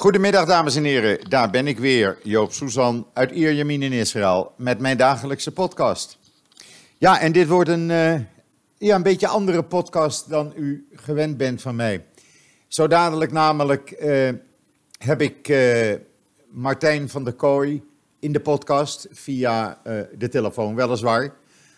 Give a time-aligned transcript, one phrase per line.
[0.00, 4.78] Goedemiddag dames en heren, daar ben ik weer, Joop Suzan uit Ierjemien in Israël met
[4.78, 6.18] mijn dagelijkse podcast.
[6.98, 8.14] Ja, en dit wordt een, uh,
[8.76, 12.04] ja, een beetje andere podcast dan u gewend bent van mij.
[12.68, 14.28] Zo dadelijk namelijk uh,
[14.98, 15.94] heb ik uh,
[16.50, 17.82] Martijn van der Kooi
[18.18, 19.80] in de podcast via
[20.18, 21.34] de telefoon weliswaar,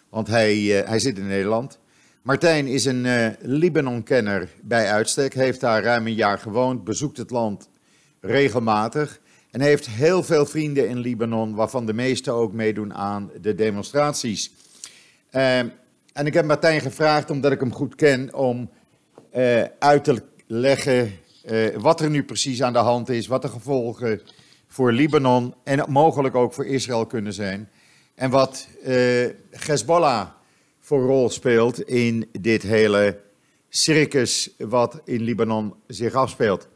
[0.09, 0.57] want hij,
[0.87, 1.79] hij zit in Nederland.
[2.23, 7.69] Martijn is een Libanon-kenner bij uitstek, heeft daar ruim een jaar gewoond, bezoekt het land
[8.21, 9.21] regelmatig.
[9.51, 14.53] En heeft heel veel vrienden in Libanon, waarvan de meeste ook meedoen aan de demonstraties.
[15.33, 15.59] Uh,
[16.13, 18.71] en ik heb Martijn gevraagd, omdat ik hem goed ken, om
[19.37, 21.13] uh, uit te leggen
[21.51, 24.21] uh, wat er nu precies aan de hand is, wat de gevolgen
[24.67, 27.69] voor Libanon en mogelijk ook voor Israël kunnen zijn.
[28.15, 30.29] En wat uh, Hezbollah
[30.81, 33.21] voor rol speelt in dit hele
[33.69, 36.69] circus wat in Libanon zich afspeelt.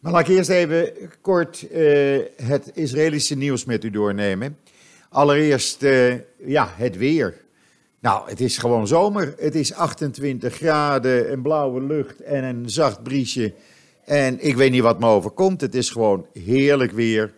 [0.00, 4.58] Maar laat ik eerst even kort uh, het Israëlische nieuws met u doornemen.
[5.08, 7.34] Allereerst uh, ja, het weer.
[8.00, 9.34] Nou, het is gewoon zomer.
[9.38, 13.54] Het is 28 graden, een blauwe lucht en een zacht briesje.
[14.04, 15.60] En ik weet niet wat me overkomt.
[15.60, 17.32] Het is gewoon heerlijk weer.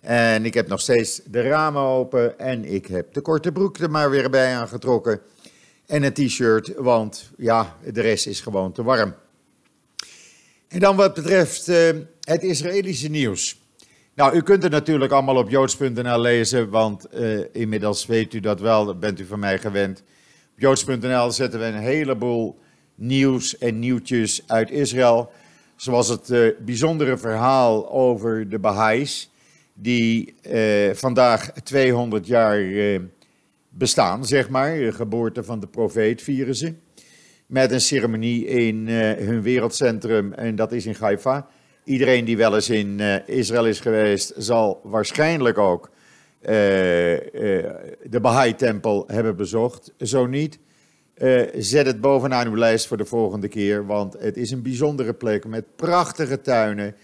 [0.00, 3.90] En ik heb nog steeds de ramen open en ik heb de korte broek er
[3.90, 5.20] maar weer bij aangetrokken.
[5.86, 9.14] En een t-shirt, want ja, de rest is gewoon te warm.
[10.70, 11.88] En dan wat betreft uh,
[12.20, 13.60] het Israëlische nieuws.
[14.14, 18.60] Nou, u kunt het natuurlijk allemaal op joods.nl lezen, want uh, inmiddels weet u dat
[18.60, 20.02] wel, bent u van mij gewend.
[20.52, 22.58] Op joods.nl zetten we een heleboel
[22.94, 25.30] nieuws en nieuwtjes uit Israël.
[25.76, 29.30] Zoals het uh, bijzondere verhaal over de Baha'is,
[29.74, 30.34] die
[30.92, 32.60] vandaag 200 jaar
[33.68, 34.76] bestaan, zeg maar.
[34.76, 36.74] De geboorte van de profeet vieren ze
[37.50, 41.46] met een ceremonie in uh, hun wereldcentrum en dat is in Haifa.
[41.84, 45.90] Iedereen die wel eens in uh, Israël is geweest, zal waarschijnlijk ook
[46.42, 49.92] uh, de Baha'i-tempel hebben bezocht.
[49.98, 50.58] Zo niet,
[51.54, 55.46] zet het bovenaan uw lijst voor de volgende keer, want het is een bijzondere plek
[55.46, 56.94] met prachtige tuinen.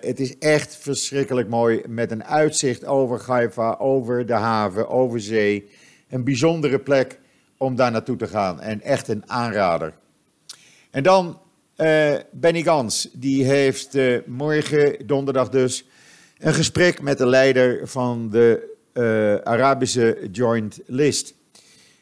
[0.00, 5.68] het is echt verschrikkelijk mooi met een uitzicht over Haifa, over de haven, over zee.
[6.08, 7.20] Een bijzondere plek
[7.62, 8.60] om daar naartoe te gaan.
[8.60, 9.94] En echt een aanrader.
[10.90, 11.40] En dan
[11.76, 15.86] uh, Benny Gans, die heeft uh, morgen, donderdag dus,
[16.38, 21.34] een gesprek met de leider van de uh, Arabische Joint List.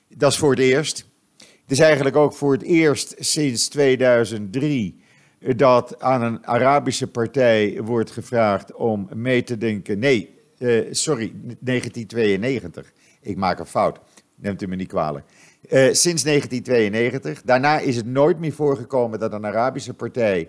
[0.09, 1.04] Dat is voor het eerst.
[1.38, 5.03] Het is eigenlijk ook voor het eerst sinds 2003
[5.56, 9.99] dat aan een Arabische partij wordt gevraagd om mee te denken.
[9.99, 10.34] Nee,
[10.91, 12.93] sorry, 1992.
[13.20, 14.00] Ik maak een fout.
[14.34, 15.25] Neemt u me niet kwalijk.
[15.69, 17.43] Uh, sinds 1992.
[17.43, 20.48] Daarna is het nooit meer voorgekomen dat een Arabische partij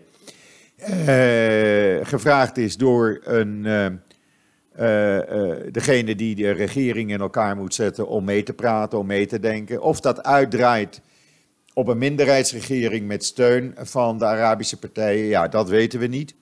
[0.80, 5.16] uh, gevraagd is door een, uh,
[5.72, 9.40] degene die de regering in elkaar moet zetten om mee te praten, om mee te
[9.40, 9.82] denken.
[9.82, 11.02] Of dat uitdraait
[11.74, 16.36] op een minderheidsregering met steun van de Arabische partijen, ja, dat weten we niet.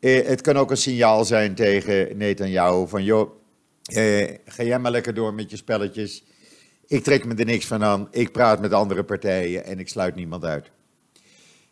[0.00, 3.30] het kan ook een signaal zijn tegen Netanyahu van, joh,
[4.44, 6.24] ga jij maar lekker door met je spelletjes.
[6.92, 8.08] Ik trek me er niks van aan.
[8.10, 10.70] Ik praat met andere partijen en ik sluit niemand uit.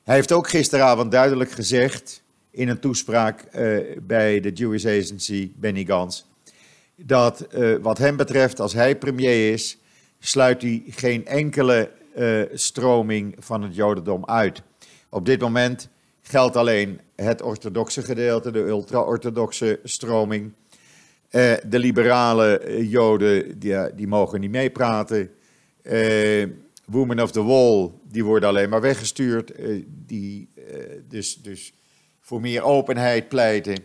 [0.03, 5.84] Hij heeft ook gisteravond duidelijk gezegd in een toespraak uh, bij de Jewish Agency, Benny
[5.84, 6.26] Gans,
[6.97, 9.78] dat uh, wat hem betreft, als hij premier is,
[10.19, 14.62] sluit hij geen enkele uh, stroming van het Jodendom uit.
[15.08, 15.88] Op dit moment
[16.22, 20.52] geldt alleen het orthodoxe gedeelte, de ultra-orthodoxe stroming.
[21.31, 25.31] Uh, de liberale eh, Joden, die, die mogen niet meepraten.
[26.85, 29.53] Women of the Wall, die worden alleen maar weggestuurd.
[30.07, 30.49] Die
[31.09, 31.73] dus, dus
[32.21, 33.77] voor meer openheid pleiten.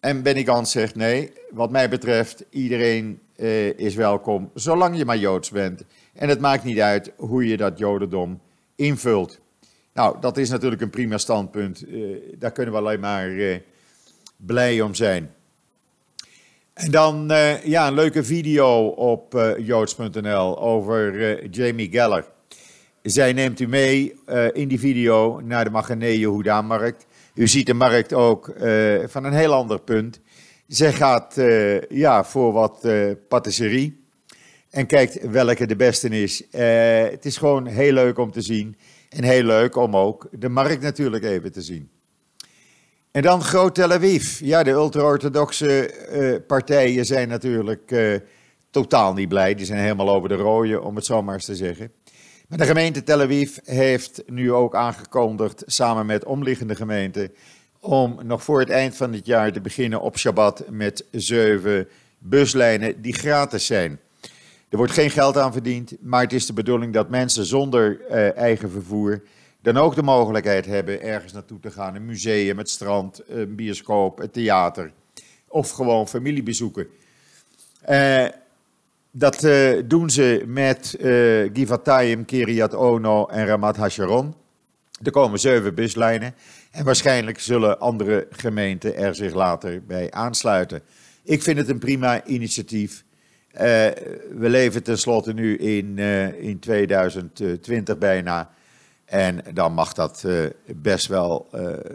[0.00, 3.20] En Benny Gans zegt nee, wat mij betreft, iedereen
[3.76, 5.84] is welkom, zolang je maar Joods bent.
[6.12, 8.40] En het maakt niet uit hoe je dat Jodendom
[8.74, 9.40] invult.
[9.92, 11.84] Nou, dat is natuurlijk een prima standpunt.
[12.38, 13.60] daar kunnen we alleen maar
[14.36, 15.35] blij om zijn.
[16.76, 22.24] En dan uh, ja, een leuke video op uh, joods.nl over uh, Jamie Geller.
[23.02, 24.14] Zij neemt u mee
[24.52, 27.06] in die video naar de Magane Yehuda-markt.
[27.34, 28.52] U ziet de markt ook
[29.06, 30.20] van een heel ander punt.
[30.66, 31.34] Zij gaat
[31.88, 32.88] ja, voor wat
[33.28, 34.04] patisserie
[34.70, 36.42] en kijkt welke de beste is.
[37.10, 38.76] het is gewoon heel leuk om te zien
[39.08, 41.90] en heel leuk om ook de markt natuurlijk even te zien.
[43.16, 44.40] En dan Groot Tel Aviv.
[44.40, 48.18] Ja, de ultra-orthodoxe uh, partijen zijn natuurlijk uh,
[48.70, 49.54] totaal niet blij.
[49.54, 51.92] Die zijn helemaal over de rode, om het zo maar eens te zeggen.
[52.48, 57.32] Maar de gemeente Tel Aviv heeft nu ook aangekondigd, samen met omliggende gemeenten,
[57.80, 63.02] om nog voor het eind van het jaar te beginnen op Shabbat met zeven buslijnen
[63.02, 64.00] die gratis zijn.
[64.68, 68.36] Er wordt geen geld aan verdiend, maar het is de bedoeling dat mensen zonder uh,
[68.36, 69.22] eigen vervoer
[69.66, 71.94] dan ook de mogelijkheid hebben ergens naartoe te gaan.
[71.94, 74.92] Een museum, het strand, een bioscoop, het theater
[75.48, 76.86] of gewoon familiebezoeken.
[77.88, 78.24] Uh,
[79.10, 84.34] dat uh, doen ze met uh, Givatayim, Kiryat Ono en Ramat Hasharon.
[85.02, 86.34] Er komen zeven buslijnen
[86.70, 90.82] en waarschijnlijk zullen andere gemeenten er zich later bij aansluiten.
[91.22, 93.04] Ik vind het een prima initiatief.
[93.52, 95.98] We leven tenslotte nu in,
[96.38, 98.54] in 2020 bijna.
[99.06, 100.24] En dan mag dat
[100.66, 101.48] best wel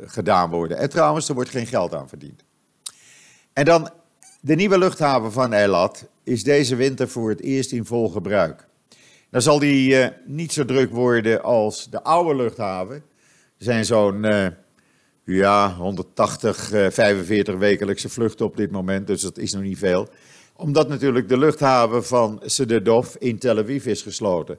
[0.05, 0.77] gedaan worden.
[0.77, 2.43] En trouwens, er wordt geen geld aan verdiend.
[3.53, 3.89] En dan
[4.41, 8.67] de nieuwe luchthaven van Eilat is deze winter voor het eerst in vol gebruik.
[9.29, 12.95] Dan zal die uh, niet zo druk worden als de oude luchthaven.
[12.95, 13.03] Er
[13.57, 14.25] zijn zo'n
[15.23, 20.07] ja, 180, uh, 45 wekelijkse vluchten op dit moment, dus dat is nog niet veel.
[20.55, 24.57] Omdat natuurlijk de luchthaven van Sededov in Tel Aviv is gesloten.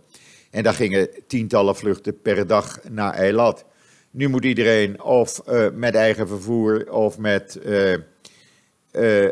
[0.52, 3.64] En daar gingen tientallen vluchten per dag naar Eilat.
[4.10, 7.96] Nu moet iedereen of eh, met eigen vervoer of met uh,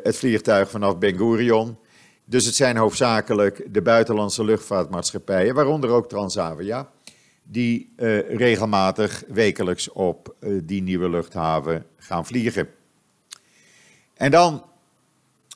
[0.03, 1.77] het vliegtuig vanaf Ben Gurion.
[2.25, 6.91] Dus het zijn hoofdzakelijk de buitenlandse luchtvaartmaatschappijen, waaronder ook Transavia,
[7.43, 7.93] die
[8.29, 12.69] regelmatig wekelijks op die nieuwe luchthaven gaan vliegen.
[14.15, 14.65] En dan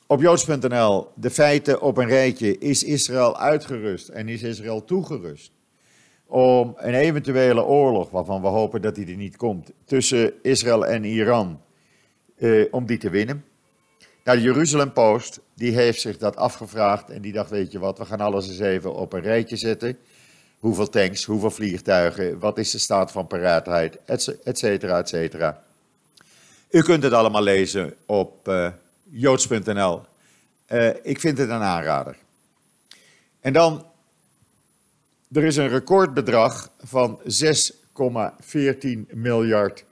[0.07, 2.57] op joods.nl de feiten op een rijtje.
[2.57, 5.51] Is Israël uitgerust en is Israël toegerust
[6.27, 11.03] om een eventuele oorlog, waarvan we hopen dat die er niet komt, tussen Israël en
[11.03, 11.61] Iran,
[12.71, 13.45] om die te winnen?
[14.23, 17.97] Nou, de Jeruzalem Post, die heeft zich dat afgevraagd en die dacht, weet je wat,
[17.97, 19.97] we gaan alles eens even op een rijtje zetten.
[20.59, 23.97] Hoeveel tanks, hoeveel vliegtuigen, wat is de staat van paraatheid,
[24.43, 25.63] et cetera, et cetera.
[26.69, 28.71] U kunt het allemaal lezen op uh,
[29.03, 30.01] joods.nl.
[30.69, 32.17] Uh, ik vind het een aanrader.
[33.39, 33.85] En dan,
[35.31, 39.85] er is een recordbedrag van 6,14 miljard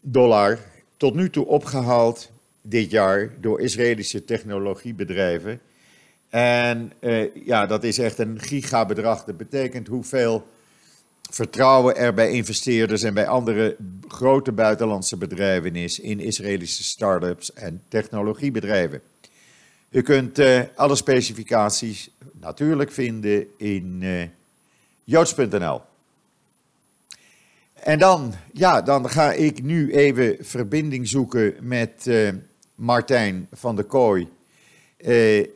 [0.00, 0.58] dollar
[0.96, 2.30] tot nu toe opgehaald
[2.62, 5.60] dit jaar door Israëlische technologiebedrijven.
[6.28, 9.24] En uh, ja, dat is echt een gigabedrag.
[9.24, 10.46] Dat betekent hoeveel
[11.30, 13.76] vertrouwen er bij investeerders en bij andere
[14.08, 19.00] grote buitenlandse bedrijven is in Israëlische start-ups en technologiebedrijven.
[19.90, 24.22] U kunt uh, alle specificaties natuurlijk vinden in uh,
[25.04, 25.80] joods.nl.
[27.74, 32.10] En dan, ja, dan ga ik nu even verbinding zoeken met
[32.74, 34.28] Martijn van der Kooi.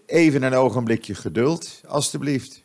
[0.06, 2.62] Even een ogenblikje geduld, alstublieft.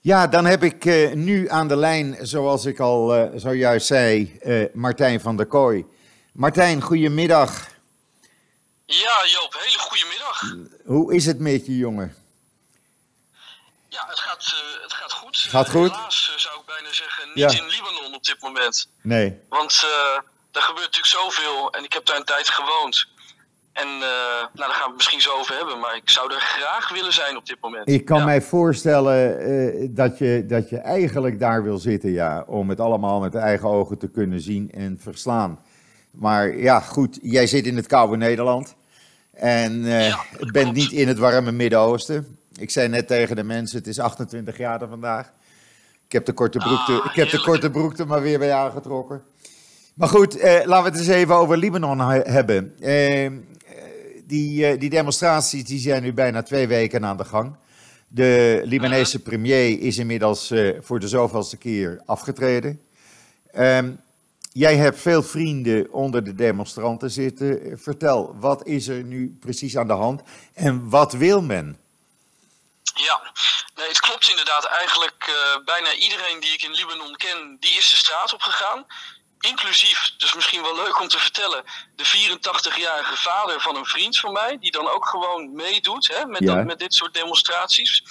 [0.00, 4.38] Ja, dan heb ik nu aan de lijn, zoals ik al zojuist zei,
[4.72, 5.84] Martijn van der Kooi.
[6.32, 7.69] Martijn, goedemiddag.
[8.92, 10.56] Ja, Joop, hele goedemiddag.
[10.84, 12.14] Hoe is het met je, jongen?
[13.88, 15.36] Ja, het gaat, het gaat goed.
[15.36, 15.90] Gaat goed?
[15.90, 17.62] Helaas zou ik bijna zeggen, niet ja.
[17.62, 18.88] in Libanon op dit moment.
[19.02, 19.38] Nee.
[19.48, 19.84] Want
[20.52, 23.06] er gebeurt natuurlijk zoveel en ik heb daar een tijd gewoond.
[23.72, 26.40] En uh, nou, daar gaan we het misschien zo over hebben, maar ik zou er
[26.40, 27.88] graag willen zijn op dit moment.
[27.88, 28.24] Ik kan ja.
[28.24, 33.20] mij voorstellen uh, dat, je, dat je eigenlijk daar wil zitten, ja, om het allemaal
[33.20, 35.64] met eigen ogen te kunnen zien en verslaan.
[36.10, 38.78] Maar ja, goed, jij zit in het koude Nederland
[39.40, 40.72] en uh, ja, bent klopt.
[40.72, 42.38] niet in het warme Midden-Oosten.
[42.58, 45.32] Ik zei net tegen de mensen, het is 28 graden vandaag.
[46.06, 48.38] Ik heb de korte broek, ah, te, ik heb de korte broek er maar weer
[48.38, 49.22] bij aangetrokken.
[49.94, 52.74] Maar goed, eh, laten we het eens even over Libanon hebben.
[52.80, 53.30] Eh,
[54.30, 57.56] die, eh, die demonstraties die zijn nu bijna twee weken aan de gang.
[58.08, 62.80] De Libanese premier is inmiddels eh, voor de zoveelste keer afgetreden.
[64.52, 67.78] Jij hebt veel vrienden onder de demonstranten zitten.
[67.82, 70.22] Vertel, wat is er nu precies aan de hand
[70.54, 71.80] en wat wil men?
[72.94, 73.32] Ja,
[73.74, 74.64] nee, het klopt inderdaad.
[74.64, 78.86] Eigenlijk uh, bijna iedereen die ik in Libanon ken, die is de straat op gegaan
[79.40, 81.64] inclusief, dus misschien wel leuk om te vertellen,
[81.96, 86.40] de 84-jarige vader van een vriend van mij, die dan ook gewoon meedoet hè, met,
[86.42, 86.54] ja.
[86.54, 88.02] dat, met dit soort demonstraties.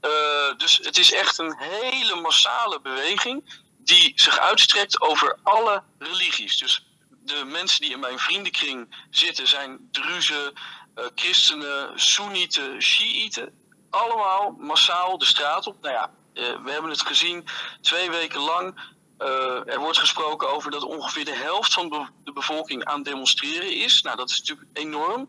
[0.00, 0.10] Uh,
[0.56, 6.58] dus het is echt een hele massale beweging die zich uitstrekt over alle religies.
[6.58, 6.86] Dus
[7.24, 10.52] de mensen die in mijn vriendenkring zitten zijn Druzen,
[10.98, 13.52] uh, christenen, Soenieten, Shiiten.
[13.90, 15.76] Allemaal massaal de straat op.
[15.80, 17.46] Nou ja, uh, we hebben het gezien
[17.80, 22.84] twee weken lang uh, er wordt gesproken over dat ongeveer de helft van de bevolking
[22.84, 24.02] aan demonstreren is.
[24.02, 25.28] Nou, dat is natuurlijk enorm.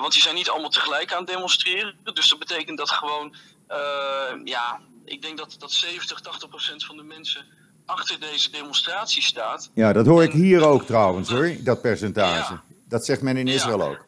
[0.00, 1.98] Want die zijn niet allemaal tegelijk aan demonstreren.
[2.02, 3.36] Dus dat betekent dat gewoon,
[4.44, 7.46] ja, ik denk dat, dat 70, 80 procent van de mensen
[7.86, 9.70] achter deze demonstratie staat.
[9.74, 12.60] Ja, dat hoor ik hier ook trouwens hoor, dat percentage.
[12.88, 14.06] Dat zegt men in Israël ook.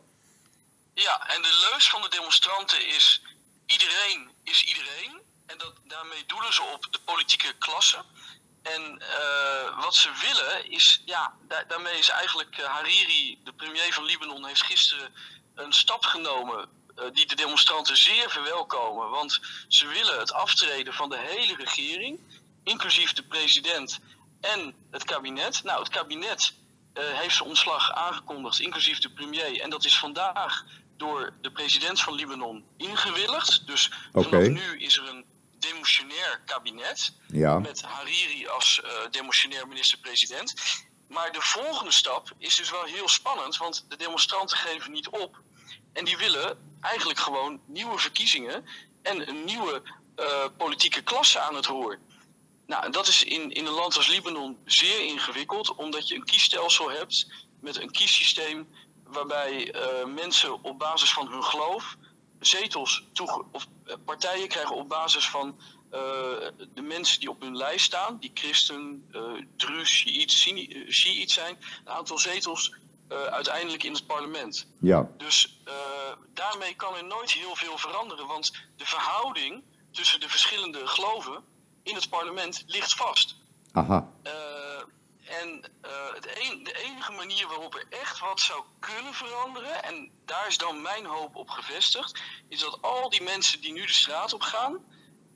[0.95, 3.23] Ja, en de leus van de demonstranten is:
[3.67, 5.21] iedereen is iedereen.
[5.47, 8.05] En dat, daarmee doelen ze op de politieke klasse.
[8.63, 11.35] En uh, wat ze willen is, ja,
[11.69, 15.15] daarmee is eigenlijk uh, Hariri, de premier van Libanon, heeft gisteren
[15.55, 16.69] een stap genomen
[17.13, 19.11] die de demonstranten zeer verwelkomen.
[19.11, 22.21] Want ze willen het aftreden van de hele regering,
[22.65, 23.99] inclusief de president
[24.41, 25.63] en het kabinet.
[25.65, 26.53] Nou, het kabinet
[26.95, 29.61] heeft zijn ontslag aangekondigd, inclusief de premier.
[29.61, 30.65] En dat is vandaag
[30.97, 33.67] door de president van Libanon ingewilligd.
[33.67, 35.25] Dus vanaf nu is er een
[35.59, 37.13] demotionair kabinet.
[37.27, 37.59] Ja.
[37.59, 40.55] Met Hariri als uh, demotionair minister-president.
[41.09, 45.41] Maar de volgende stap is dus wel heel spannend, want de demonstranten geven niet op.
[45.93, 48.65] En die willen eigenlijk gewoon nieuwe verkiezingen
[49.03, 49.83] en een nieuwe
[50.17, 51.99] uh, politieke klasse aan het roer.
[52.67, 56.91] Nou, dat is in, in een land als Libanon zeer ingewikkeld, omdat je een kiesstelsel
[56.91, 57.27] hebt
[57.61, 58.69] met een kiessysteem
[59.05, 61.97] waarbij uh, mensen op basis van hun geloof
[62.41, 65.59] zetels toe, of eh, partijen krijgen op basis van
[65.93, 66.01] uh,
[66.75, 69.85] de mensen die op hun lijst staan, die christen, uh,
[70.89, 72.75] shiït zijn, een aantal zetels
[73.13, 74.67] uh, uiteindelijk in het parlement.
[74.81, 75.11] Ja.
[75.17, 75.61] Dus
[76.35, 79.63] daarmee kan er nooit heel veel veranderen, want de verhouding
[79.93, 81.45] tussen de verschillende geloven
[81.83, 83.37] in het parlement ligt vast.
[83.73, 84.09] Aha.
[85.31, 90.11] En uh, het een, de enige manier waarop er echt wat zou kunnen veranderen, en
[90.25, 93.93] daar is dan mijn hoop op gevestigd, is dat al die mensen die nu de
[93.93, 94.79] straat op gaan,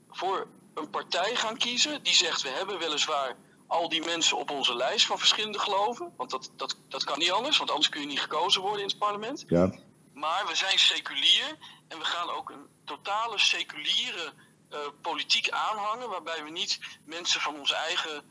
[0.09, 3.35] voor een partij gaan kiezen die zegt: we hebben weliswaar
[3.67, 7.31] al die mensen op onze lijst van verschillende geloven, want dat, dat, dat kan niet
[7.31, 9.43] anders, want anders kun je niet gekozen worden in het parlement.
[9.47, 9.71] Ja.
[10.15, 11.57] Maar we zijn seculier
[11.87, 14.33] en we gaan ook een totale seculiere
[14.73, 18.23] uh, politiek aanhangen, waarbij we niet mensen van onze eigen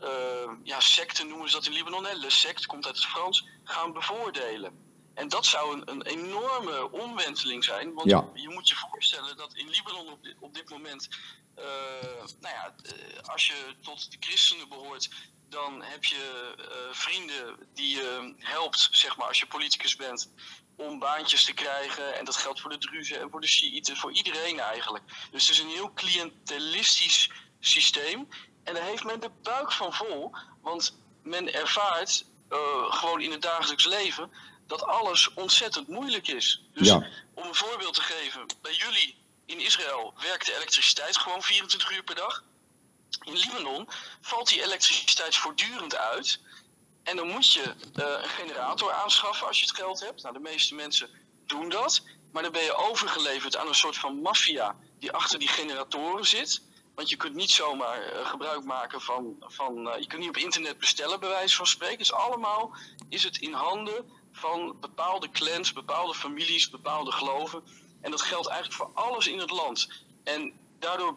[0.00, 0.08] uh,
[0.62, 3.92] ja, secten noemen ze dat in Libanon, hè, le sect komt uit het Frans, gaan
[3.92, 4.90] bevoordelen.
[5.14, 7.94] En dat zou een, een enorme omwenteling zijn.
[7.94, 8.28] Want ja.
[8.34, 11.08] je moet je voorstellen dat in Libanon op dit, op dit moment,
[11.58, 11.64] uh,
[12.40, 12.74] nou ja,
[13.22, 15.10] als je tot de christenen behoort,
[15.48, 16.54] dan heb je
[16.92, 20.30] vrienden die je helpt, zeg maar, als je politicus bent,
[20.82, 22.18] om baantjes te krijgen.
[22.18, 25.04] En dat geldt voor de Druzen en voor de Shiiten, voor iedereen eigenlijk.
[25.30, 28.28] Dus het is een heel cliëntelistisch systeem.
[28.64, 32.58] En daar heeft men de buik van vol, want men ervaart uh,
[32.92, 34.30] gewoon in het dagelijks leven
[34.66, 36.62] dat alles ontzettend moeilijk is.
[36.72, 37.06] Dus ja.
[37.34, 42.02] om een voorbeeld te geven, bij jullie in Israël werkt de elektriciteit gewoon 24 uur
[42.02, 42.44] per dag.
[43.24, 43.88] In Libanon
[44.20, 46.40] valt die elektriciteit voortdurend uit.
[47.02, 50.22] En dan moet je uh, een generator aanschaffen als je het geld hebt.
[50.22, 51.10] Nou, de meeste mensen
[51.46, 52.02] doen dat.
[52.32, 56.62] Maar dan ben je overgeleverd aan een soort van maffia die achter die generatoren zit.
[56.94, 59.36] Want je kunt niet zomaar uh, gebruik maken van.
[59.40, 61.98] van uh, je kunt niet op internet bestellen, bij wijze van spreken.
[61.98, 62.74] Dus allemaal
[63.08, 67.62] is het in handen van bepaalde clans, bepaalde families, bepaalde geloven.
[68.00, 69.88] En dat geldt eigenlijk voor alles in het land.
[70.24, 71.16] En daardoor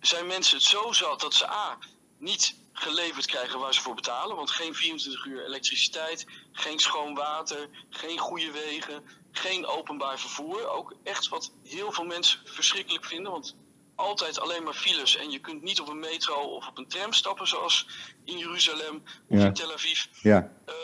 [0.00, 1.78] zijn mensen het zo zat dat ze A.
[2.18, 4.36] niet geleverd krijgen waar ze voor betalen.
[4.36, 10.68] Want geen 24 uur elektriciteit, geen schoon water, geen goede wegen, geen openbaar vervoer.
[10.68, 13.32] Ook echt wat heel veel mensen verschrikkelijk vinden.
[13.32, 13.54] Want
[13.94, 15.16] altijd alleen maar files.
[15.16, 17.86] En je kunt niet op een metro of op een tram stappen, zoals
[18.24, 20.04] in Jeruzalem of in Tel Aviv.
[20.22, 20.52] Ja.
[20.68, 20.74] Uh,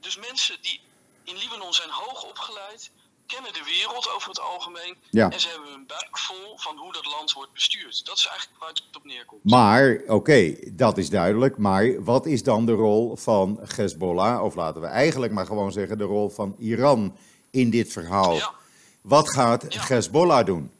[0.00, 0.80] dus mensen die
[1.24, 2.90] in Libanon zijn hoog opgeleid,
[3.32, 4.96] kennen de wereld over het algemeen.
[5.10, 5.30] Ja.
[5.30, 8.06] En ze hebben een buik vol van hoe dat land wordt bestuurd.
[8.06, 9.44] Dat is eigenlijk waar het op neerkomt.
[9.44, 11.56] Maar, oké, okay, dat is duidelijk.
[11.56, 15.98] Maar wat is dan de rol van Hezbollah, of laten we eigenlijk maar gewoon zeggen
[15.98, 17.16] de rol van Iran
[17.50, 18.34] in dit verhaal?
[18.34, 18.54] Ja.
[19.00, 19.86] Wat gaat ja.
[19.86, 20.70] Hezbollah doen?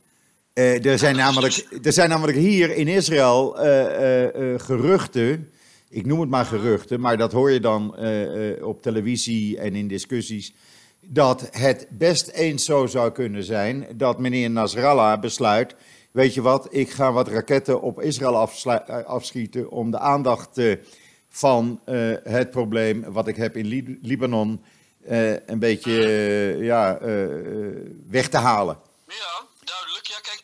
[0.54, 5.52] Uh, er, zijn namelijk, er zijn namelijk hier in Israël uh, uh, geruchten,
[5.88, 7.97] ik noem het maar geruchten, maar dat hoor je dan
[8.62, 10.52] op televisie en in discussies,
[11.00, 15.75] dat het best eens zo zou kunnen zijn dat meneer Nasrallah besluit,
[16.11, 18.49] weet je wat, ik ga wat raketten op Israël
[19.07, 20.61] afschieten om de aandacht
[21.28, 21.80] van
[22.25, 24.64] het probleem wat ik heb in Lib Libanon
[25.47, 25.92] een beetje
[26.61, 26.99] ja,
[28.07, 28.78] weg te halen.
[29.07, 30.07] Ja duidelijk.
[30.07, 30.40] Ja, kijk,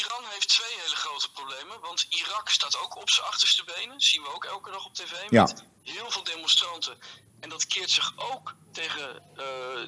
[0.00, 1.80] Iran heeft twee hele grote problemen.
[1.80, 4.00] Want Irak staat ook op zijn achterste benen.
[4.00, 5.12] zien we ook elke dag op tv.
[5.30, 5.42] Ja.
[5.42, 6.94] Met heel veel demonstranten.
[7.40, 9.44] En dat keert zich ook tegen uh,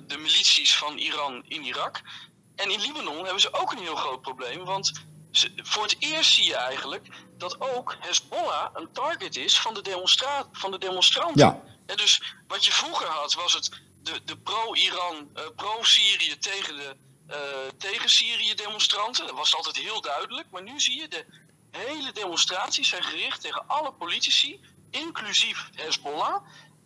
[0.06, 2.00] de milities van Iran in Irak.
[2.56, 4.64] En in Libanon hebben ze ook een heel groot probleem.
[4.64, 4.92] Want
[5.30, 7.06] ze, voor het eerst zie je eigenlijk
[7.38, 11.46] dat ook Hezbollah een target is van de, demonstra van de demonstranten.
[11.46, 11.62] Ja.
[11.86, 13.70] En dus wat je vroeger had, was het
[14.02, 16.96] de, de pro-Iran, uh, pro-Syrië tegen de
[17.30, 17.36] uh,
[17.78, 19.26] tegen Syrië demonstranten.
[19.26, 20.50] Dat was altijd heel duidelijk.
[20.50, 21.24] Maar nu zie je de
[21.70, 26.42] hele demonstraties zijn gericht tegen alle politici, inclusief Hezbollah.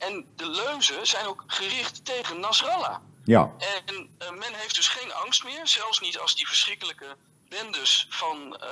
[0.09, 2.97] En de leuzen zijn ook gericht tegen Nasrallah.
[3.25, 3.51] Ja.
[3.59, 7.17] En uh, men heeft dus geen angst meer, zelfs niet als die verschrikkelijke
[7.49, 8.67] bendes van uh,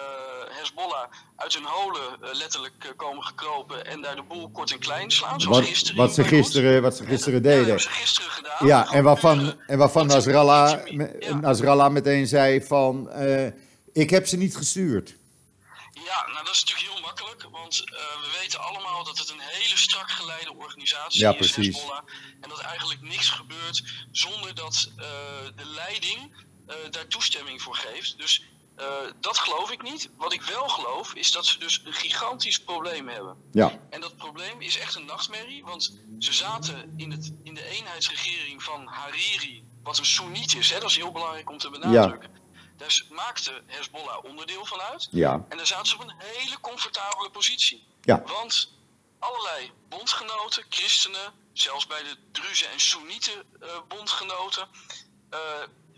[0.57, 5.11] Hezbollah uit hun holen uh, letterlijk komen gekropen en daar de boel kort en klein
[5.11, 5.41] slaan.
[5.41, 5.97] Zoals wat, gisteren.
[5.97, 7.67] Wat ze gisteren, wat ze gisteren deden.
[7.67, 8.67] Ja, dat hebben ze gisteren gedaan.
[8.67, 10.87] Ja, en waarvan, en waarvan Nasrallah,
[11.19, 11.35] ja.
[11.35, 13.11] Nasrallah meteen zei van,
[13.93, 15.15] ik heb ze niet gestuurd.
[16.05, 19.41] Ja, nou dat is natuurlijk heel makkelijk, want uh, we weten allemaal dat het een
[19.41, 21.77] hele strak geleide organisatie ja, is, precies.
[21.77, 22.03] Hezbollah.
[22.41, 25.05] En dat eigenlijk niks gebeurt zonder dat uh,
[25.57, 26.35] de leiding
[26.69, 28.19] uh, daar toestemming voor geeft.
[28.19, 28.43] Dus
[29.21, 30.11] dat geloof ik niet.
[30.17, 33.37] Wat ik wel geloof is dat ze dus een gigantisch probleem hebben.
[33.53, 33.79] Ja.
[33.91, 38.63] En dat probleem is echt een nachtmerrie, want ze zaten in, het, in de eenheidsregering
[38.63, 42.31] van Hariri, wat een Soeniet is, hè, dat is heel belangrijk om te benadrukken.
[42.33, 42.40] Ja.
[42.81, 45.09] Daar maakte Hezbollah onderdeel van uit.
[45.11, 45.47] Ja.
[45.49, 47.87] En daar zaten ze op een hele comfortabele positie.
[48.01, 48.23] Ja.
[48.23, 48.73] Want
[49.19, 54.69] allerlei bondgenoten, christenen, zelfs bij de Druzen en Soenieten uh, bondgenoten,
[55.31, 55.41] uh,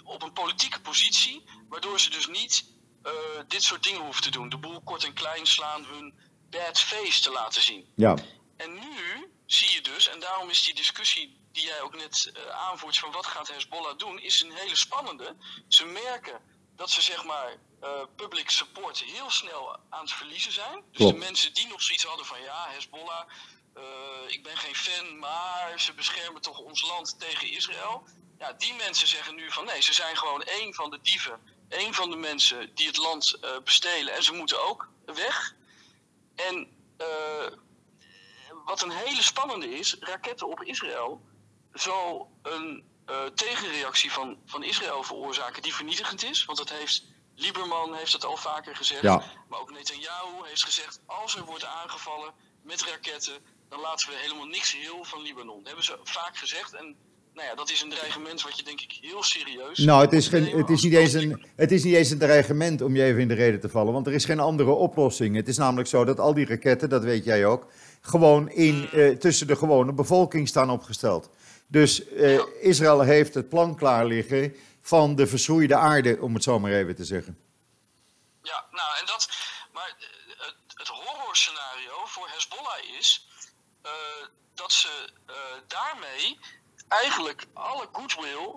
[0.04, 2.64] op een politieke positie, waardoor ze dus niet
[3.02, 3.12] uh,
[3.48, 4.48] dit soort dingen hoeven te doen.
[4.48, 6.14] De boel kort en klein slaan, hun
[6.50, 7.92] bad face te laten zien.
[7.96, 8.16] Ja.
[8.56, 12.98] En nu zie je dus, en daarom is die discussie die jij ook net aanvoert
[12.98, 15.36] van wat gaat Hezbollah doen, is een hele spannende.
[15.68, 16.40] Ze merken
[16.82, 20.74] dat ze zeg maar uh, public support heel snel aan het verliezen zijn.
[20.74, 21.12] Dus Klopt.
[21.12, 23.28] de mensen die nog zoiets hadden van ja, Hezbollah,
[23.76, 23.82] uh,
[24.26, 28.04] ik ben geen fan, maar ze beschermen toch ons land tegen Israël.
[28.38, 31.94] Ja, die mensen zeggen nu van nee, ze zijn gewoon één van de dieven, één
[31.94, 35.54] van de mensen die het land uh, bestelen en ze moeten ook weg.
[36.34, 36.80] En
[38.64, 41.20] wat een hele spannende is, raketten op Israël
[41.72, 46.44] zal een uh, tegenreactie van, van Israël veroorzaken die vernietigend is.
[46.44, 47.04] Want dat heeft
[47.34, 49.02] Lieberman heeft het al vaker gezegd.
[49.02, 49.22] Ja.
[49.48, 52.32] Maar ook Netanyahu heeft gezegd: als er wordt aangevallen
[52.62, 53.34] met raketten,
[53.68, 55.56] dan laten we helemaal niks heel van Libanon.
[55.56, 56.74] Dat hebben ze vaak gezegd.
[56.74, 56.96] En
[57.34, 59.78] nou ja, dat is een dreigement wat je denk ik heel serieus.
[59.78, 62.82] Nou, het is, geen, het, is niet eens een, het is niet eens een dreigement
[62.82, 63.92] om je even in de reden te vallen.
[63.92, 65.36] Want er is geen andere oplossing.
[65.36, 67.66] Het is namelijk zo dat al die raketten, dat weet jij ook,
[68.00, 71.30] gewoon in, uh, tussen de gewone bevolking staan opgesteld.
[71.72, 72.46] Dus uh, ja.
[72.60, 76.96] Israël heeft het plan klaar liggen van de verschroeide aarde, om het zo maar even
[76.96, 77.38] te zeggen.
[78.42, 79.28] Ja, nou en dat.
[79.72, 79.94] Maar
[80.36, 83.28] het, het horrorscenario voor Hezbollah is
[83.86, 83.90] uh,
[84.54, 85.34] dat ze uh,
[85.66, 86.38] daarmee
[86.88, 88.54] eigenlijk alle goodwill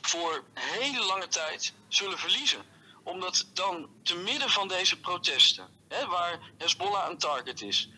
[0.00, 2.62] voor hele lange tijd zullen verliezen.
[3.02, 7.90] Omdat dan te midden van deze protesten, hè, waar Hezbollah een target is,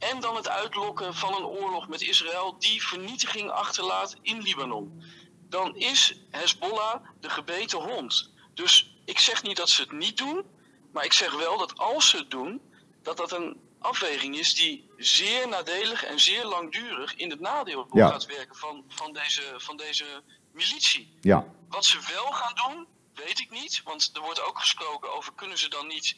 [0.00, 5.02] en dan het uitlokken van een oorlog met Israël die vernietiging achterlaat in Libanon.
[5.48, 8.32] Dan is Hezbollah de gebeten hond.
[8.54, 10.44] Dus ik zeg niet dat ze het niet doen,
[10.92, 12.60] maar ik zeg wel dat als ze het doen,
[13.02, 18.08] dat dat een afweging is die zeer nadelig en zeer langdurig in het nadeel Ja.
[18.08, 21.16] gaat werken van, van, deze, van deze militie.
[21.20, 23.80] Ja, Wat ze wel gaan doen, weet ik niet.
[23.84, 26.16] Want er wordt ook gesproken over kunnen ze dan niet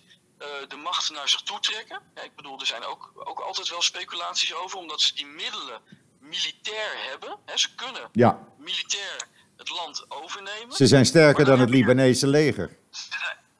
[0.69, 2.03] de macht naar zich toe trekken.
[2.15, 5.81] Ja, ik bedoel, er zijn ook, ook altijd wel speculaties over, omdat ze die middelen
[6.19, 7.39] militair hebben.
[7.45, 8.39] Hè, ze kunnen ja.
[8.59, 10.77] militair het land overnemen.
[10.77, 12.79] Ze zijn sterker dan dan het Libanese leger.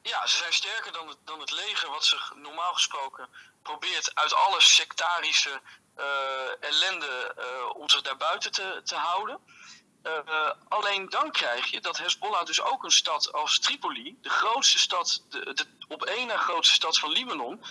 [0.01, 3.27] Ja, ze zijn sterker dan het, dan het leger, wat zich normaal gesproken
[3.61, 5.61] probeert uit alle sectarische
[5.95, 6.05] eh,
[6.59, 9.39] ellende eh, om zich daarbuiten te, te houden.
[10.03, 14.79] Eh, alleen dan krijg je dat Hezbollah dus ook een stad als Tripoli, de grootste
[14.79, 17.61] stad, de, de op één na grootste stad van Libanon,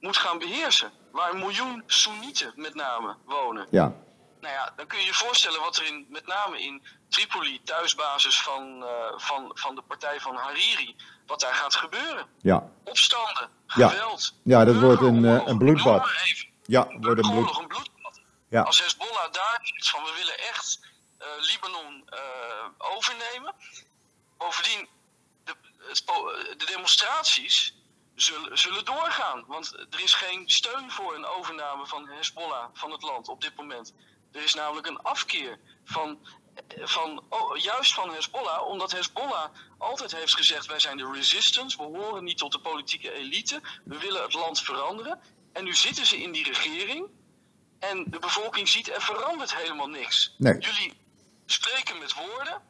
[0.00, 0.92] moet gaan beheersen.
[1.12, 3.66] Waar een miljoen Soenieten met name wonen.
[3.70, 3.92] Ja,
[4.40, 8.42] Nou ja, dan kun je je voorstellen wat er in, met name in Tripoli, thuisbasis
[8.42, 12.26] van, eh, van, van de partij van Hariri, wat daar gaat gebeuren.
[12.40, 12.70] ja.
[12.84, 13.88] Opstanden, Ja.
[13.88, 14.34] geweld.
[14.44, 16.06] Ja, dat wordt een, eh, een bloedbad.
[16.24, 16.48] Even.
[16.66, 17.58] Ja, wordt een bloed.
[17.58, 18.20] Een bloedbad.
[18.48, 18.62] Ja.
[18.62, 20.80] Als Hezbollah daar zegt van we willen echt
[21.38, 23.54] Libanon eh, overnemen.
[24.38, 24.88] Bovendien,
[25.44, 25.56] de,
[26.04, 27.74] po- de demonstraties
[28.14, 29.44] zullen, zullen doorgaan.
[29.46, 33.56] Want er is geen steun voor een overname van Hezbollah van het land op dit
[33.56, 33.94] moment.
[34.32, 36.18] Er is namelijk een afkeer van,
[36.80, 41.98] van oh, juist van Hezbollah, omdat Hezbollah altijd heeft gezegd: wij zijn de resistance, we
[41.98, 45.20] horen niet tot de politieke elite, we willen het land veranderen.
[45.52, 47.08] En nu zitten ze in die regering
[47.78, 50.34] en de bevolking ziet er verandert helemaal niks.
[50.38, 50.58] Nee.
[50.58, 50.92] Jullie
[51.46, 52.62] spreken met woorden,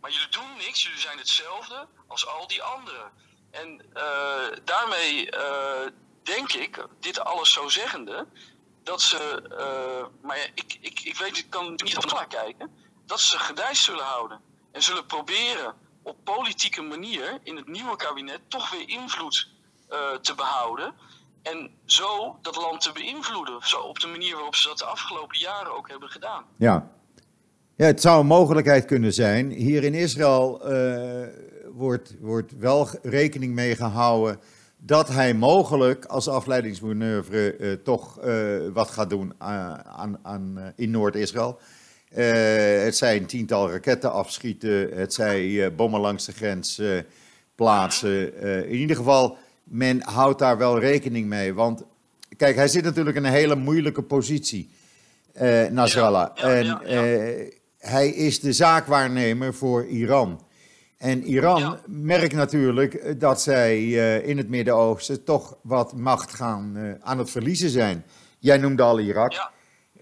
[0.00, 0.82] maar jullie doen niks.
[0.82, 3.12] Jullie zijn hetzelfde als al die anderen.
[3.50, 5.90] En eh, daarmee eh,
[6.22, 8.26] denk ik, dit alles zo zeggende,
[8.82, 12.70] dat ze, eh, maar ik, ik, ik weet, ik kan niet op kijken,
[13.06, 14.40] dat ze gedijst zullen houden.
[14.72, 19.48] En zullen proberen op politieke manier in het nieuwe kabinet toch weer invloed
[20.20, 20.94] te behouden.
[21.42, 23.68] En zo dat land te beïnvloeden.
[23.68, 26.44] Zo op de manier waarop ze dat de afgelopen jaren ook hebben gedaan.
[26.56, 26.90] Ja,
[27.80, 29.50] ja het zou een mogelijkheid kunnen zijn.
[29.50, 31.26] Hier in Israël uh,
[31.72, 34.38] wordt, wordt wel rekening mee gehouden
[34.76, 41.58] dat hij mogelijk als afleidingsmanoeuvre uh, toch uh, wat gaat doen aan, aan, in Noord-Israël.
[42.84, 46.82] het zijn tiental raketten afschieten, het zij bommen langs de grens
[47.54, 48.42] plaatsen.
[48.68, 51.54] in ieder geval men houdt daar wel rekening mee.
[51.54, 51.82] Want
[52.36, 54.70] kijk, hij zit natuurlijk in een hele moeilijke positie,
[55.70, 56.30] Nasrallah.
[56.34, 60.46] en uh, hij is de zaakwaarnemer voor Iran.
[60.98, 67.18] En Iran merkt natuurlijk dat zij uh, in het Midden-Oosten toch wat macht gaan aan
[67.18, 68.04] het verliezen zijn.
[68.38, 69.32] Jij noemde al Irak.
[69.32, 69.50] Ja.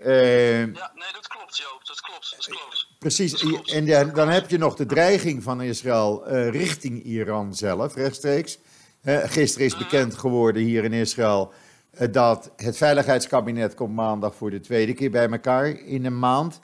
[0.02, 1.80] ja, nee, dat klopt, Joop.
[1.84, 2.34] Dat klopt.
[2.36, 2.86] Dat klopt.
[2.98, 3.30] Precies.
[3.30, 3.72] Dat klopt.
[3.72, 8.58] En dan heb je nog de dreiging van Israël richting Iran zelf, rechtstreeks
[9.04, 11.52] gisteren is bekend geworden hier in Israël
[11.90, 16.60] eh, dat het Veiligheidskabinet komt maandag voor de tweede keer bij elkaar in een maand.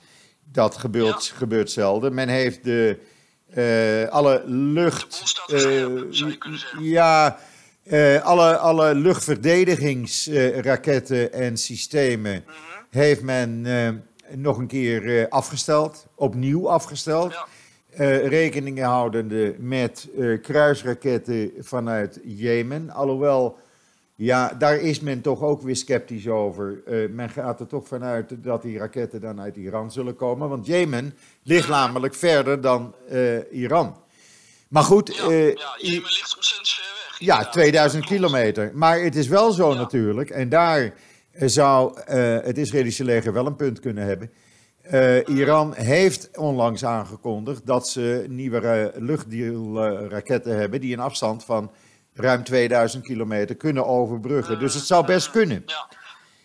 [0.55, 2.15] Dat gebeurt, gebeurt zelden.
[2.15, 2.99] Men heeft de,
[3.55, 5.35] uh, alle lucht.
[5.53, 5.87] Uh,
[6.81, 7.39] ja,
[7.85, 12.43] uh, alle, alle luchtverdedigingsraketten en systemen -hmm.
[12.91, 13.67] heeft men
[14.35, 17.33] nog een keer afgesteld, opnieuw afgesteld.
[17.33, 17.47] Ja.
[18.01, 22.91] Uh, rekeningen houdende met uh, kruisraketten vanuit Jemen.
[22.91, 23.59] Alhoewel,
[24.15, 26.83] ja, daar is men toch ook weer sceptisch over.
[26.87, 30.49] Uh, men gaat er toch vanuit dat die raketten dan uit Iran zullen komen.
[30.49, 32.95] Want Jemen ligt namelijk verder dan
[33.51, 33.97] Iran.
[34.69, 35.17] Maar goed.
[35.17, 37.19] Ja, ja, Jemen ligt ontzettend ver weg.
[37.19, 38.71] Ja, 2000 kilometer.
[38.75, 39.77] Maar het is wel zo ja.
[39.77, 40.31] natuurlijk.
[40.31, 40.95] En daar
[41.37, 42.01] zou
[42.45, 44.31] het Israëlische leger wel een punt kunnen hebben
[45.27, 51.71] Iran heeft onlangs aangekondigd dat ze nieuwe luchtdeelraketten hebben die een afstand van
[52.15, 54.59] ruim 2000 kilometer kunnen overbruggen.
[54.59, 55.63] Dus het zou best kunnen.
[55.67, 55.89] Ja.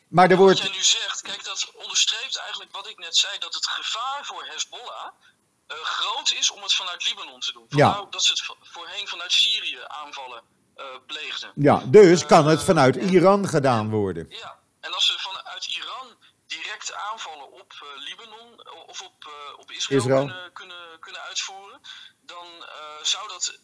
[0.08, 0.60] Maar er wordt...
[0.60, 4.26] Wat jij nu zegt, kijk, dat onderstreept eigenlijk wat ik net zei, dat het gevaar
[4.26, 5.08] voor Hezbollah
[5.72, 7.66] uh, groot is om het vanuit Libanon te doen.
[7.70, 8.08] Vandaar ja.
[8.10, 10.42] dat ze het voorheen vanuit Syrië aanvallen
[10.78, 11.52] uh, pleegden.
[11.56, 14.26] Ja, dus kan het vanuit Iran gedaan worden.
[14.30, 20.00] Ja, en als ze vanuit Iran direct aanvallen op Libanon eh, of op, op Israël,
[20.00, 21.82] Israël, Kunnen, kunnen, kunnen uitvoeren,
[22.22, 22.46] dan
[23.02, 23.60] zou dat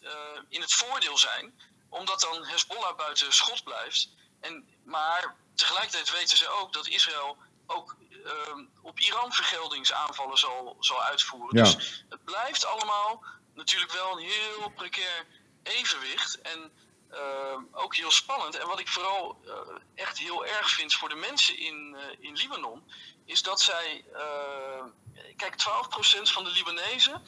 [0.48, 1.54] in het voordeel zijn,
[1.88, 4.08] omdat dan Hezbollah buiten schot blijft.
[4.40, 7.96] En, maar tegelijkertijd weten ze ook dat Israël ook
[8.82, 11.56] op Iran vergeldingsaanvallen zal, zal uitvoeren.
[11.56, 11.62] Ja.
[11.62, 15.26] Dus het blijft allemaal natuurlijk wel een heel precair
[15.62, 16.40] evenwicht.
[16.40, 16.72] En
[17.12, 18.58] uh, ook heel spannend.
[18.58, 19.52] En wat ik vooral uh,
[19.94, 22.90] echt heel erg vind voor de mensen in, uh, in Libanon,
[23.24, 24.04] is dat zij.
[25.36, 27.22] kijk, 12% van de Libanezen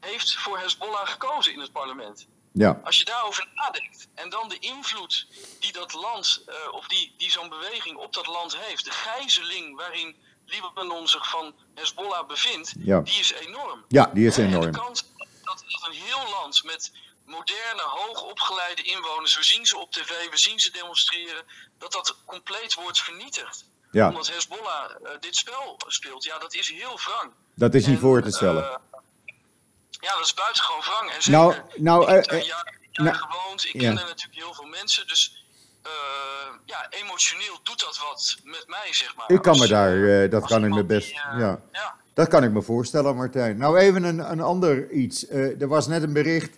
[0.00, 2.26] heeft voor Hezbollah gekozen in het parlement.
[2.56, 2.80] Ja.
[2.84, 5.26] Als je daarover nadenkt en dan de invloed
[5.60, 10.16] die dat land, of die, die zo'n beweging op dat land heeft, de gijzeling waarin
[10.46, 13.00] Libanon zich van Hezbollah bevindt, ja.
[13.00, 13.84] die is enorm.
[13.88, 14.64] Ja, die is enorm.
[14.64, 15.04] En de kans
[15.42, 16.92] dat een heel land met
[17.24, 21.44] moderne, hoogopgeleide inwoners, we zien ze op tv, we zien ze demonstreren,
[21.78, 23.64] dat dat compleet wordt vernietigd.
[23.90, 24.08] Ja.
[24.08, 26.24] Omdat Hezbollah uh, dit spel speelt.
[26.24, 27.32] Ja, dat is heel wrang.
[27.54, 28.62] Dat is niet en, voor te stellen.
[28.62, 28.93] Uh,
[30.04, 31.10] ja, dat is buitengewoon wrang.
[31.10, 34.38] En zeker, nou, nou, ik heb daar uh, jaren nou, gewoond, ik ken er natuurlijk
[34.44, 35.42] heel veel mensen, dus
[36.64, 39.30] ja, emotioneel doet dat wat met mij, zeg maar.
[39.30, 41.60] Ik kan me daar, dat kan ik me best, die, ja.
[41.72, 41.96] ja.
[42.14, 43.56] Dat kan ik me voorstellen, Martijn.
[43.56, 45.28] Nou, even een, een ander iets.
[45.28, 46.56] er was net een bericht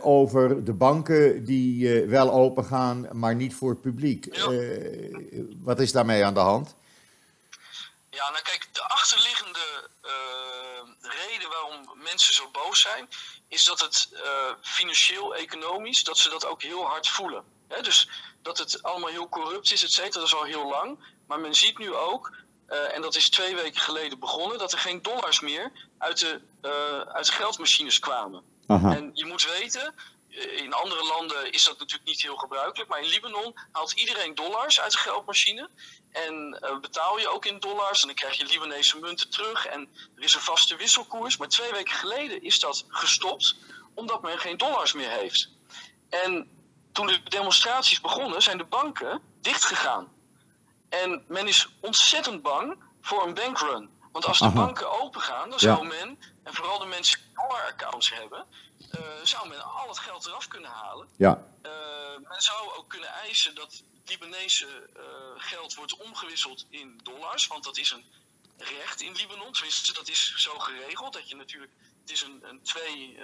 [0.00, 4.36] over de banken die wel open gaan, maar niet voor het publiek.
[4.36, 4.50] Ja.
[5.62, 6.74] Wat is daarmee aan de hand?
[8.10, 9.88] Ja, nou kijk, de achterliggende
[11.52, 13.08] waarom mensen zo boos zijn,
[13.48, 14.08] is dat het
[14.62, 17.44] financieel, economisch, dat ze dat ook heel hard voelen.
[17.82, 18.08] Dus
[18.42, 20.98] dat het allemaal heel corrupt is, et cetera, dat is al heel lang.
[21.26, 22.32] Maar men ziet nu ook,
[22.66, 26.40] en dat is twee weken geleden begonnen, dat er geen dollars meer uit de,
[27.12, 28.42] uit de geldmachines kwamen.
[28.66, 28.94] Aha.
[28.94, 29.94] En je moet weten,
[30.32, 34.80] in andere landen is dat natuurlijk niet heel gebruikelijk, maar in Libanon haalt iedereen dollars
[34.80, 35.68] uit de geldmachine.
[36.10, 39.88] En uh, betaal je ook in dollars en dan krijg je Libanese munten terug en
[40.16, 41.36] er is een vaste wisselkoers.
[41.36, 43.56] Maar twee weken geleden is dat gestopt,
[43.94, 45.48] omdat men geen dollars meer heeft.
[46.08, 46.50] En
[46.92, 50.12] toen de demonstraties begonnen, zijn de banken dichtgegaan.
[50.88, 53.90] En men is ontzettend bang voor een bankrun.
[54.12, 54.54] Want als de Aha.
[54.54, 58.46] banken open gaan, dan zou men, en vooral de mensen die dollar-accounts hebben,
[59.22, 61.08] zou men al het geld eraf kunnen halen.
[61.16, 61.46] Ja.
[61.62, 61.72] Uh,
[62.28, 65.02] men zou ook kunnen eisen dat Libanese uh,
[65.36, 68.04] geld wordt omgewisseld in dollars, want dat is een
[68.56, 69.52] recht in Libanon.
[69.52, 73.18] Tenminste, dat is zo geregeld dat je natuurlijk, het is een, een twee,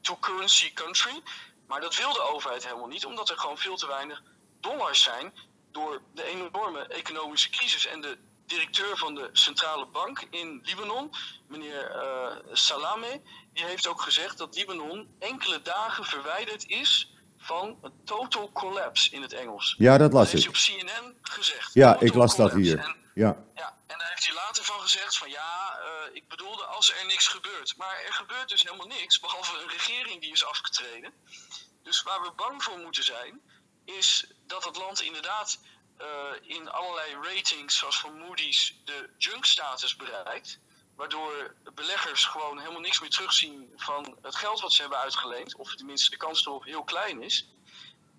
[0.00, 1.22] two currency country.
[1.66, 4.22] Maar dat wil de overheid helemaal niet, omdat er gewoon veel te weinig
[4.60, 5.34] dollars zijn
[5.72, 7.86] door de enorme economische crisis.
[7.86, 11.10] En de directeur van de centrale bank in Libanon,
[11.48, 17.92] meneer uh, Salame, die heeft ook gezegd dat Libanon enkele dagen verwijderd is van een
[18.04, 19.74] total collapse in het Engels.
[19.78, 20.44] Ja, dat las dat ik.
[20.44, 21.74] heeft hij op CNN gezegd.
[21.74, 22.78] Ja, ik las dat hier.
[22.78, 23.44] En, ja.
[23.54, 23.78] ja.
[23.86, 27.28] En daar heeft hij later van gezegd van ja, uh, ik bedoelde als er niks
[27.28, 27.76] gebeurt.
[27.76, 31.12] Maar er gebeurt dus helemaal niks, behalve een regering die is afgetreden.
[31.82, 33.40] Dus waar we bang voor moeten zijn,
[33.84, 35.58] is dat het land inderdaad
[36.42, 40.58] in allerlei ratings, zoals van Moody's, de junk-status bereikt.
[40.96, 45.56] Waardoor beleggers gewoon helemaal niks meer terugzien van het geld wat ze hebben uitgeleend.
[45.56, 47.48] Of tenminste de kans erop heel klein is.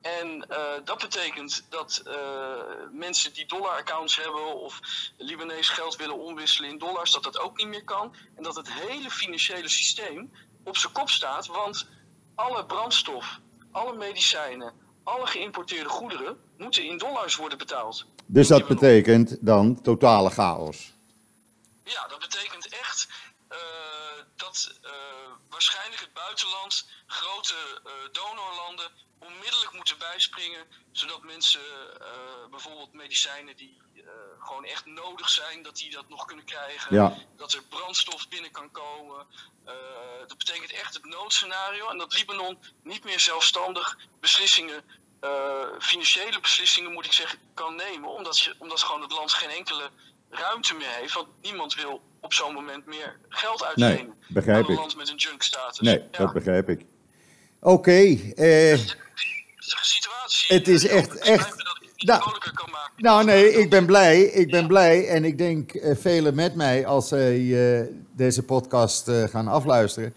[0.01, 2.61] En uh, dat betekent dat uh,
[2.91, 4.79] mensen die dollar-accounts hebben of
[5.17, 8.15] Libanees geld willen omwisselen in dollars, dat dat ook niet meer kan.
[8.35, 10.31] En dat het hele financiële systeem
[10.63, 11.47] op zijn kop staat.
[11.47, 11.87] Want
[12.35, 13.39] alle brandstof,
[13.71, 14.73] alle medicijnen,
[15.05, 18.05] alle geïmporteerde goederen moeten in dollars worden betaald.
[18.25, 20.93] Dus dat betekent dan totale chaos?
[21.83, 23.07] Ja, dat betekent echt
[23.51, 23.57] uh,
[24.35, 24.91] dat uh,
[25.49, 27.53] waarschijnlijk het buitenland, grote
[27.85, 30.65] uh, donorlanden, onmiddellijk moeten bijspringen.
[30.91, 31.61] Zodat mensen
[32.51, 33.77] bijvoorbeeld medicijnen die
[34.39, 36.95] gewoon echt nodig zijn, dat die dat nog kunnen krijgen.
[36.95, 37.17] Ja.
[37.35, 39.25] Dat er brandstof binnen kan komen.
[40.27, 41.89] dat betekent echt het noodscenario.
[41.89, 44.83] En dat Libanon niet meer zelfstandig beslissingen
[45.25, 48.09] uh, financiële beslissingen, moet ik zeggen, kan nemen.
[48.09, 49.89] Omdat, je, omdat gewoon het land geen enkele
[50.29, 51.13] ruimte meer heeft.
[51.13, 53.95] Want niemand wil op zo'n moment meer geld uitlenen.
[53.95, 54.77] Nee, begrijp een ik.
[54.77, 55.79] land met een junk-status.
[55.79, 56.17] Nee, ja.
[56.17, 56.85] dat begrijp ik.
[57.59, 57.73] Oké.
[57.73, 58.79] Okay, uh,
[59.81, 60.55] situatie.
[60.55, 61.17] Het is echt...
[61.17, 61.64] echt
[61.95, 62.21] nou,
[62.53, 62.93] kan maken.
[62.97, 64.21] nou nee, ik ben blij.
[64.21, 64.67] Ik ben ja.
[64.67, 65.07] blij.
[65.07, 70.13] En ik denk uh, velen met mij, als zij uh, deze podcast uh, gaan afluisteren,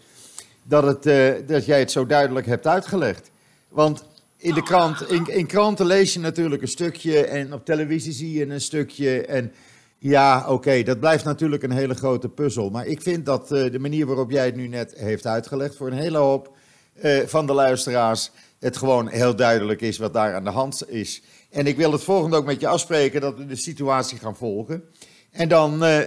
[0.63, 3.31] dat, het, dat jij het zo duidelijk hebt uitgelegd.
[3.69, 4.03] Want
[4.37, 8.31] in de krant, in, in kranten lees je natuurlijk een stukje en op televisie zie
[8.31, 9.25] je een stukje.
[9.25, 9.53] En
[9.97, 12.69] ja, oké, okay, dat blijft natuurlijk een hele grote puzzel.
[12.69, 15.87] Maar ik vind dat uh, de manier waarop jij het nu net heeft uitgelegd voor
[15.87, 16.55] een hele hoop
[17.03, 21.21] uh, van de luisteraars het gewoon heel duidelijk is wat daar aan de hand is.
[21.49, 24.83] En ik wil het volgende ook met je afspreken dat we de situatie gaan volgen.
[25.31, 25.99] En dan, uh,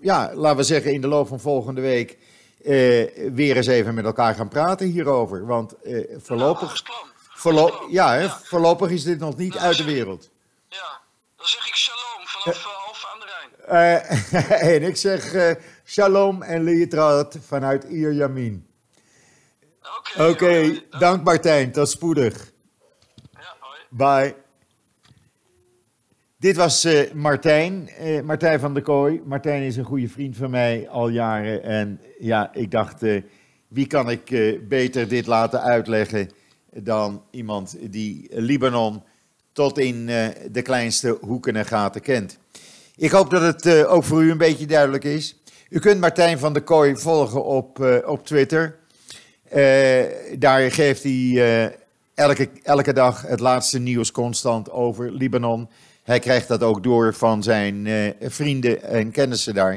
[0.00, 2.18] ja, laten we zeggen in de loop van volgende week
[3.32, 5.46] weer eens even met elkaar gaan praten hierover.
[5.46, 5.74] Want
[6.16, 6.82] voorlopig...
[7.38, 10.30] Voorlo ja, hè, ja, voorlopig is dit nog niet dan uit de wereld.
[10.68, 11.00] Ja,
[11.36, 13.26] dan zeg ik shalom vanaf uh, Alphen aan de
[13.68, 14.62] Rijn.
[14.62, 15.50] Uh, en ik zeg uh,
[15.84, 18.66] shalom en lietrat vanuit Ierjamin.
[19.82, 22.52] Oké, okay, okay, okay, dank Martijn, tot spoedig.
[23.32, 23.80] Ja, hoi.
[23.90, 24.47] Bye.
[26.40, 29.20] Dit was uh, Martijn, uh, Martijn van der Kooi.
[29.24, 31.62] Martijn is een goede vriend van mij al jaren.
[31.62, 33.22] En ja, ik dacht, uh,
[33.68, 34.24] wie kan ik
[34.68, 36.30] beter dit laten uitleggen
[36.72, 39.02] dan iemand die Libanon
[39.52, 40.06] tot in
[40.50, 42.38] de kleinste hoeken en gaten kent.
[42.96, 45.40] Ik hoop dat het ook voor u een beetje duidelijk is.
[45.68, 48.78] U kunt Martijn van der Kooi volgen op, op Twitter.
[50.38, 51.78] daar geeft hij
[52.14, 55.68] elke, elke dag het laatste nieuws constant over Libanon.
[56.08, 59.72] Hij krijgt dat ook door van zijn uh, vrienden en kennissen daar.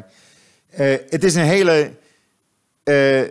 [0.79, 1.91] Uh, het is een hele,
[2.83, 3.21] uh,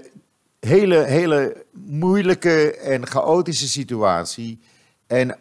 [0.60, 4.60] hele, hele moeilijke en chaotische situatie.
[5.06, 5.38] En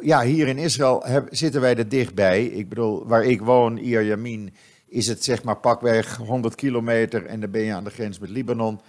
[0.00, 2.44] ja, hier in Israël zitten wij er dichtbij.
[2.44, 4.54] Ik bedoel, waar ik woon, Iyar Yamin,
[4.86, 8.30] is het zeg maar pakweg 100 kilometer en dan ben je aan de grens met
[8.30, 8.80] Libanon.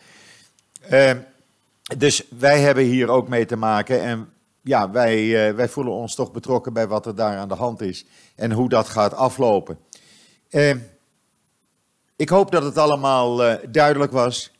[1.97, 4.29] dus wij hebben hier ook mee te maken en
[4.65, 7.81] ja, wij, uh, wij voelen ons toch betrokken bij wat er daar aan de hand
[7.81, 9.77] is en hoe dat gaat aflopen.
[10.49, 10.75] Uh,
[12.15, 14.51] ik hoop dat het allemaal uh, duidelijk was.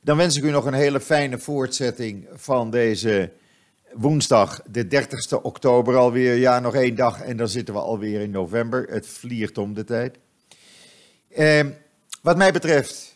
[0.00, 3.32] Dan wens ik u nog een hele fijne voortzetting van deze
[3.92, 6.34] woensdag, de 30ste oktober alweer.
[6.34, 8.86] Ja, nog één dag en dan zitten we alweer in november.
[8.88, 10.18] Het vliegt om de tijd.
[12.22, 13.09] wat mij betreft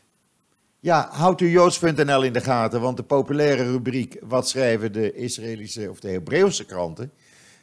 [0.85, 5.91] ja, houdt u joods.nl in de gaten, want de populaire rubriek Wat schrijven de Israëlische
[5.91, 7.13] of de Hebreeuwse kranten,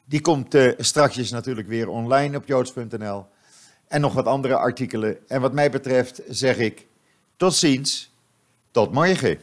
[0.05, 3.25] die komt uh, strakjes natuurlijk weer online op joods.nl.
[3.87, 5.17] En nog wat andere artikelen.
[5.27, 6.87] En wat mij betreft zeg ik
[7.37, 8.15] tot ziens,
[8.71, 9.39] tot morgen.